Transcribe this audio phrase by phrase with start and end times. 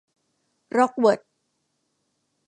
[0.77, 1.19] ร้อกเวิธ